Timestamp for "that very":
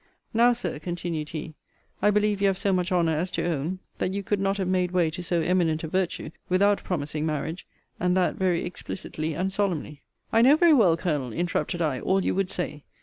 8.17-8.65